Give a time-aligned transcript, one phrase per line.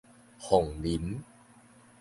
[0.39, 1.21] 鳳林